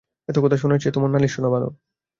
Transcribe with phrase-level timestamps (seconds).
[0.29, 1.67] এত কথা শোনার চেয়ে তোমার নালিশ শোনা ভালো।